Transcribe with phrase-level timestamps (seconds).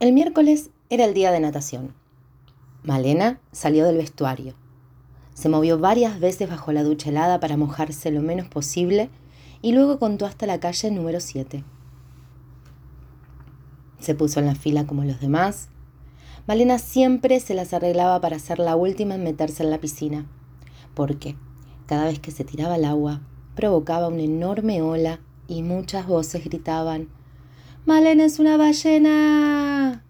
[0.00, 1.92] El miércoles era el día de natación.
[2.84, 4.54] Malena salió del vestuario.
[5.34, 9.10] Se movió varias veces bajo la ducha helada para mojarse lo menos posible
[9.60, 11.64] y luego contó hasta la calle número 7.
[13.98, 15.68] Se puso en la fila como los demás.
[16.46, 20.26] Malena siempre se las arreglaba para ser la última en meterse en la piscina,
[20.94, 21.34] porque
[21.86, 23.22] cada vez que se tiraba al agua
[23.56, 25.18] provocaba una enorme ola
[25.48, 27.08] y muchas voces gritaban
[27.88, 30.04] Malena es una ballena.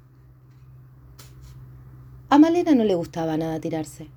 [2.28, 4.08] A Malena no le gustaba nada tirarse,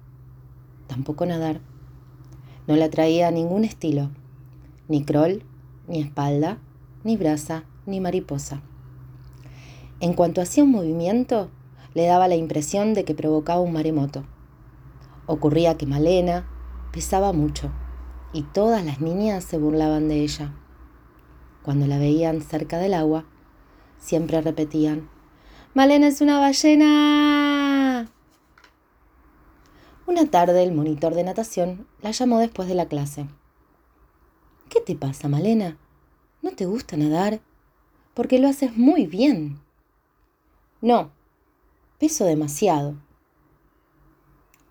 [0.87, 1.61] tampoco nadar.
[2.65, 4.09] No le atraía ningún estilo,
[4.87, 5.43] ni crawl,
[5.87, 6.57] ni espalda,
[7.03, 8.63] ni brasa, ni mariposa.
[9.99, 11.51] En cuanto hacía un movimiento,
[11.93, 14.23] le daba la impresión de que provocaba un maremoto.
[15.27, 16.47] Ocurría que Malena
[16.91, 17.69] pesaba mucho
[18.33, 20.51] y todas las niñas se burlaban de ella.
[21.61, 23.25] Cuando la veían cerca del agua,
[24.01, 25.09] siempre repetían,
[25.73, 28.11] Malena es una ballena.
[30.05, 33.27] Una tarde el monitor de natación la llamó después de la clase.
[34.67, 35.77] ¿Qué te pasa, Malena?
[36.41, 37.39] ¿No te gusta nadar?
[38.13, 39.61] Porque lo haces muy bien.
[40.81, 41.11] No,
[41.99, 42.95] peso demasiado.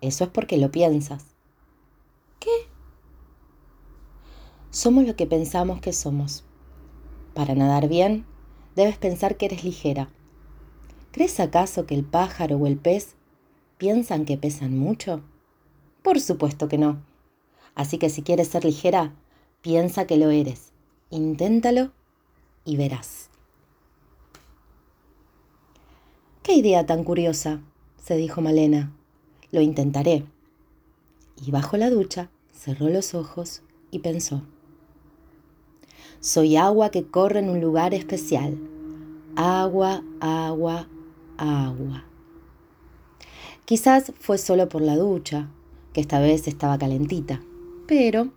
[0.01, 1.25] Eso es porque lo piensas.
[2.39, 2.51] ¿Qué?
[4.69, 6.43] Somos lo que pensamos que somos.
[7.33, 8.25] Para nadar bien,
[8.75, 10.09] debes pensar que eres ligera.
[11.11, 13.15] ¿Crees acaso que el pájaro o el pez
[13.77, 15.21] piensan que pesan mucho?
[16.03, 17.01] Por supuesto que no.
[17.75, 19.13] Así que si quieres ser ligera,
[19.61, 20.71] piensa que lo eres.
[21.09, 21.91] Inténtalo
[22.65, 23.29] y verás.
[26.43, 27.61] ¡Qué idea tan curiosa!
[28.01, 28.91] se dijo Malena.
[29.51, 30.25] Lo intentaré.
[31.45, 34.43] Y bajo la ducha cerró los ojos y pensó.
[36.21, 38.55] Soy agua que corre en un lugar especial.
[39.35, 40.87] Agua, agua,
[41.35, 42.03] agua.
[43.65, 45.49] Quizás fue solo por la ducha,
[45.93, 47.41] que esta vez estaba calentita,
[47.87, 48.29] pero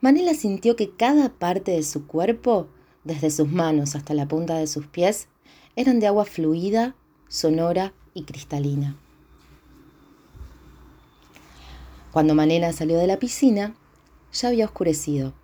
[0.00, 2.68] Manela sintió que cada parte de su cuerpo,
[3.04, 5.28] desde sus manos hasta la punta de sus pies,
[5.76, 6.94] eran de agua fluida,
[7.28, 8.96] sonora y cristalina.
[12.12, 13.74] Cuando Manela salió de la piscina,
[14.32, 15.34] ya había oscurecido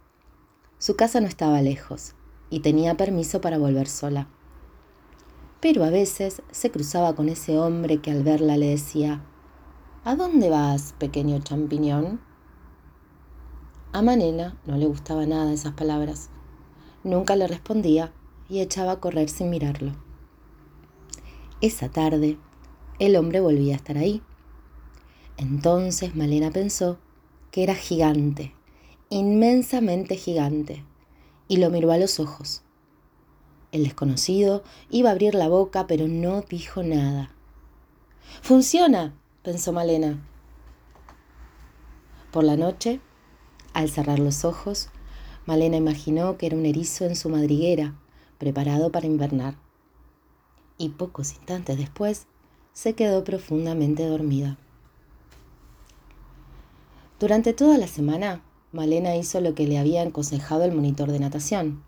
[0.78, 2.14] su casa no estaba lejos
[2.50, 4.28] y tenía permiso para volver sola.
[5.60, 9.24] Pero a veces se cruzaba con ese hombre que al verla le decía,
[10.04, 12.20] ¿A dónde vas, pequeño champiñón?
[13.92, 16.30] A Manela no le gustaba nada esas palabras.
[17.02, 18.12] Nunca le respondía
[18.48, 19.96] y echaba a correr sin mirarlo.
[21.60, 22.38] Esa tarde,
[23.00, 24.22] el hombre volvía a estar ahí.
[25.36, 26.98] Entonces Malena pensó
[27.50, 28.54] que era gigante
[29.10, 30.84] inmensamente gigante,
[31.48, 32.62] y lo miró a los ojos.
[33.72, 37.30] El desconocido iba a abrir la boca, pero no dijo nada.
[38.42, 40.22] Funciona, pensó Malena.
[42.30, 43.00] Por la noche,
[43.74, 44.90] al cerrar los ojos,
[45.46, 47.94] Malena imaginó que era un erizo en su madriguera,
[48.38, 49.56] preparado para invernar.
[50.76, 52.26] Y pocos instantes después,
[52.72, 54.56] se quedó profundamente dormida.
[57.18, 61.82] Durante toda la semana, Malena hizo lo que le había aconsejado el monitor de natación.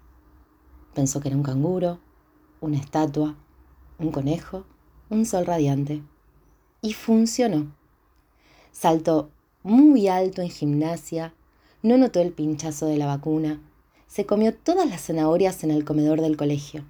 [0.95, 1.99] Pensó que era un canguro,
[2.61, 3.37] una estatua,
[3.99, 4.65] un conejo,
[5.11, 6.03] un sol radiante.
[6.81, 7.75] Y funcionó.
[8.73, 9.31] Saltó
[9.63, 11.35] muy alto en gimnasia,
[11.83, 13.61] no notó el pinchazo de la vacuna,
[14.07, 16.87] se comió todas las zanahorias en el comedor del colegio.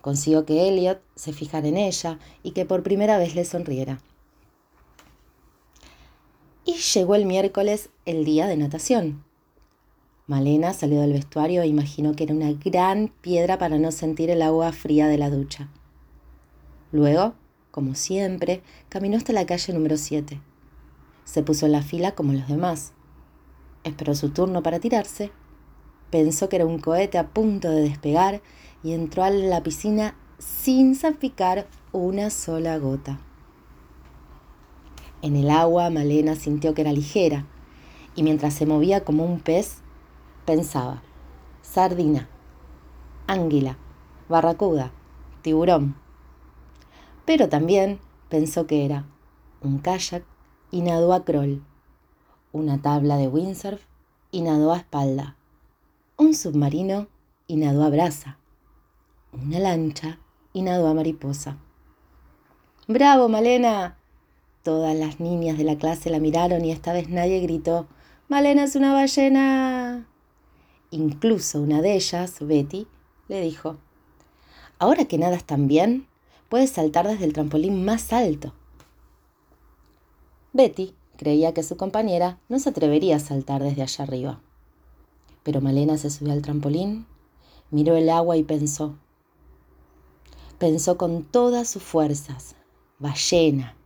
[0.00, 3.98] Consiguió que Elliot se fijara en ella y que por primera vez le sonriera.
[6.66, 9.22] Y llegó el miércoles el día de natación.
[10.26, 14.40] Malena salió del vestuario e imaginó que era una gran piedra para no sentir el
[14.40, 15.68] agua fría de la ducha.
[16.90, 17.34] Luego,
[17.70, 20.40] como siempre, caminó hasta la calle número 7.
[21.24, 22.92] Se puso en la fila como los demás.
[23.82, 25.32] Esperó su turno para tirarse.
[26.10, 28.40] Pensó que era un cohete a punto de despegar
[28.82, 33.20] y entró a la piscina sin salpicar una sola gota.
[35.24, 37.46] En el agua Malena sintió que era ligera
[38.14, 39.78] y mientras se movía como un pez,
[40.44, 41.02] pensaba,
[41.62, 42.28] sardina,
[43.26, 43.78] ánguila,
[44.28, 44.92] barracuda,
[45.40, 45.96] tiburón.
[47.24, 49.06] Pero también pensó que era
[49.62, 50.26] un kayak
[50.70, 51.62] y nadó a crawl,
[52.52, 53.80] una tabla de windsurf
[54.30, 55.38] y nadó a espalda,
[56.18, 57.08] un submarino
[57.46, 58.36] y nadó a brasa,
[59.32, 60.18] una lancha
[60.52, 61.56] y nadó a mariposa.
[62.86, 63.96] ¡Bravo, Malena!
[64.64, 67.86] Todas las niñas de la clase la miraron y esta vez nadie gritó,
[68.28, 70.08] Malena es una ballena.
[70.90, 72.88] Incluso una de ellas, Betty,
[73.28, 73.76] le dijo,
[74.80, 76.08] Ahora que nadas tan bien,
[76.54, 78.52] Puedes saltar desde el trampolín más alto.
[80.52, 84.40] Betty creía que su compañera no se atrevería a saltar desde allá arriba.
[85.42, 87.06] Pero Malena se subió al trampolín,
[87.72, 88.96] miró el agua y pensó.
[90.58, 92.54] Pensó con todas sus fuerzas.
[93.00, 93.76] Ballena.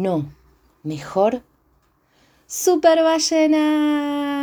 [0.00, 0.24] No,
[0.82, 1.42] mejor.
[2.46, 4.39] ¡Super ballena!